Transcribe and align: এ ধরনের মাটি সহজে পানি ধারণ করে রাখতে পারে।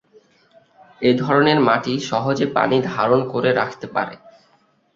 এ 1.01 1.11
ধরনের 1.17 1.59
মাটি 1.59 1.93
সহজে 2.01 2.45
পানি 2.55 2.77
ধারণ 2.91 3.19
করে 3.29 3.49
রাখতে 3.53 3.87
পারে। 3.87 4.15